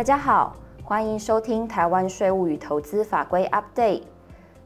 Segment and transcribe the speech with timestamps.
[0.00, 4.04] 大家好，欢迎收听台湾税务与投资法规 Update。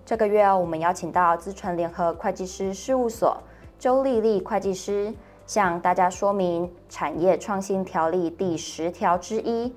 [0.07, 3.43] 这个月我们邀请到资诚联合会计师事务所
[3.77, 5.13] 周丽丽会计师，
[5.45, 9.75] 向大家说明产业创新条例第十条之一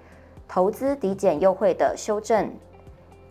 [0.47, 2.51] 投资抵减优惠的修正。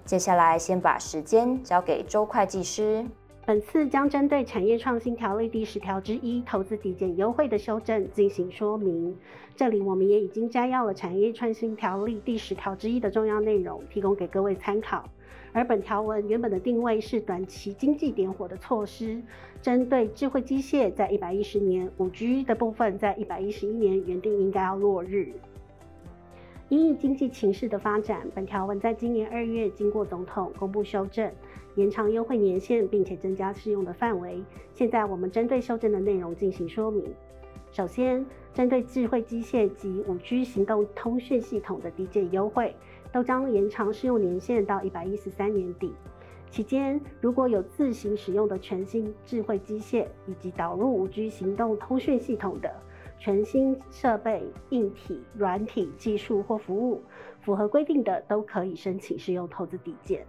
[0.05, 3.07] 接下来先把时间交给周会计师。
[3.47, 9.17] 本次将针对产业创新条例第十条之一投资抵减优惠的修正进行说明。
[9.55, 15.09] 这里我们也已经摘要了产业创新条例第十条之一的重要内容，提供给各位参考。
[15.53, 19.23] 而本条文原本的定位是短期经济点火的措施，
[19.63, 25.33] 针对智慧机械在一百一十年、五 G 的部分在一百一十一年原定应该要落日。
[26.69, 31.31] 因应经济情势的发展，本条文在今年二月经过总统公布修正，
[31.77, 34.43] 延长优惠年限，并且增加适用的范围。
[34.75, 37.05] 现在我们针对修正的内容进行说明。
[37.71, 42.75] 首先，针对智慧机械及五 G 行动通讯系统的抵减优惠，
[43.13, 45.95] 都将延长适用年限到一百一十三年底。
[46.51, 52.75] 期间，如果有自行使用的全新智慧机械以及导入五 G 行动通讯系统的，
[53.19, 57.03] 全新设备、硬体、软体、技术或服务
[57.41, 60.25] 符合规定的，都可以申请适用投资抵减。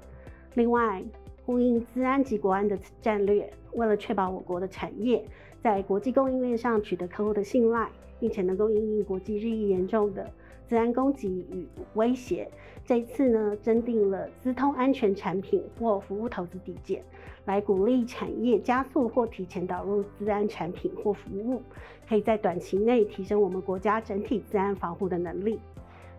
[0.56, 1.04] 另外，
[1.46, 5.24] 呼应资安及国安的战略，为了确保我国的产业
[5.62, 10.30] 在国际供应链上取得客户的信赖，并且能够应应国际日益严重的
[10.68, 12.50] 资安攻击与威胁，
[12.86, 17.04] 这一次呢，增订了资通安全产品或服务投资抵减。
[17.46, 21.62] 来鼓励产业加速或提前导入资安产品或服务，
[22.08, 25.58] 可以在短期内提升我们国家整体资安防护的能力。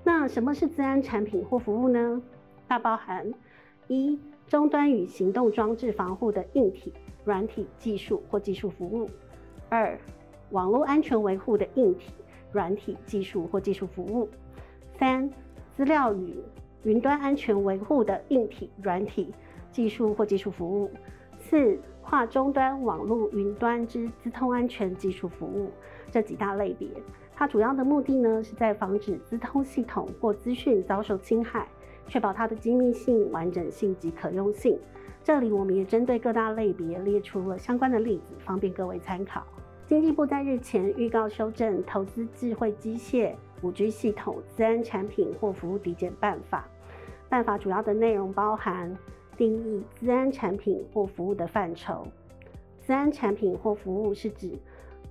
[0.02, 2.22] 那什么是资安产品或服务呢？
[2.66, 3.30] 它包含
[3.88, 6.94] 一、终端与行动装置防护的硬体、
[7.26, 9.06] 软体技术或技术服务；
[9.68, 9.98] 二、
[10.50, 12.14] 网络安全维护的硬体、
[12.52, 14.28] 软体技术或技术服务；
[14.98, 15.28] 三、
[15.72, 16.36] 资料与
[16.82, 19.32] 云端安全维护的硬体、软体
[19.70, 20.90] 技术或技术服务。
[21.38, 25.70] 四、跨终端网络云端之资通安全技术服务，
[26.10, 26.88] 这几大类别，
[27.36, 31.68] 它主要的目的呢，是在防止资通系统或资讯遭受侵害，
[32.08, 34.76] 确保它的机密性、完整性及可用性。
[35.22, 39.46] 这里我们也针对各大类别列出了相关的例子，方便各位参考。
[39.88, 46.68] 经济部在日前预告修正《投资智慧机械、五 G 系统、资安产品或服务抵减办法》，
[47.28, 48.96] 办法主要的内容包含。
[49.38, 52.04] 定义资安产品或服务的范畴。
[52.80, 54.58] 资安产品或服务是指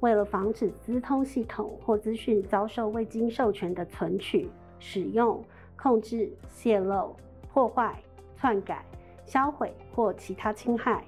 [0.02, 4.50] 为了防止资通系统或资讯遭受未经授权的存取、
[4.80, 5.42] 使用、
[5.78, 7.16] 控制、泄露、
[7.54, 7.98] 破坏、
[8.36, 8.84] 篡改、
[9.26, 11.06] 销毁或其他侵害，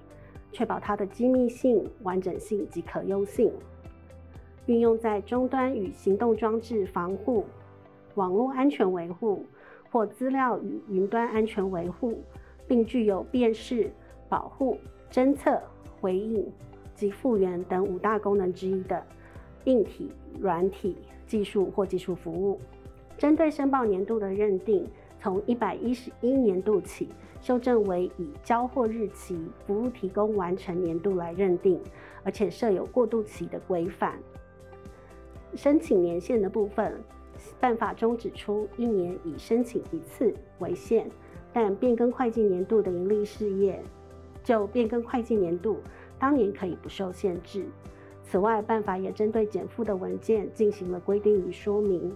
[0.52, 3.52] 确保它的机密性、完整性及可用性。
[4.66, 7.46] 运用在终端与行动装置防护、
[8.16, 9.46] 网络安全维护
[9.92, 12.22] 或资料与云端安全维护。
[12.70, 13.92] 并具有辨识、
[14.30, 14.78] 保护、
[15.12, 15.60] 侦测、
[16.00, 16.48] 回应
[16.94, 19.04] 及复原等五大功能之一的
[19.66, 20.96] 硬体、软体
[21.26, 22.62] 技术或技术服务。
[23.18, 24.88] 针对申报年度的认定，
[25.22, 27.10] 从一百一十一年度起
[27.42, 31.82] 修正为以交货日期、服务提供完成年度来认定，
[32.24, 34.18] 而且设有过渡期的规范。
[35.56, 37.00] 申请年限的部分，
[37.60, 41.10] 办法中指出，一年以申请一次为限。
[41.52, 43.82] 但变更会计年度的盈利事业，
[44.44, 45.80] 就变更会计年度
[46.20, 47.66] 当年可以不受限制。
[48.22, 52.16] 此外，办法也针对减负的文件进行了规定与说明，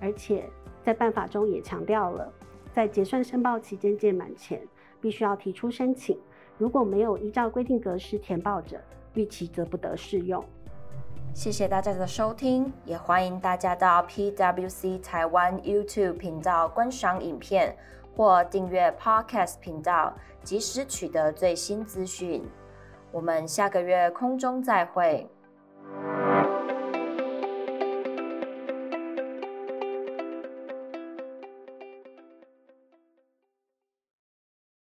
[0.00, 0.48] 而且
[0.82, 2.32] 在办法中也强调了，
[2.72, 4.60] 在结算申报期间届满前，
[5.00, 6.18] 必须要提出申请。
[6.58, 8.80] 如果没有依照规定格式填报者，
[9.14, 10.44] 逾期则不得适用。
[11.32, 17.76] 谢谢大家的收听，也欢迎大家到 PWC 台湾 YouTube 频道观赏影片。
[18.16, 22.44] 或订阅 Podcast 频道，及时取得最新资讯。
[23.12, 25.26] 我们下个月空中再会。